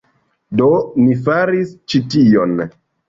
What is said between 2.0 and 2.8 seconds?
tion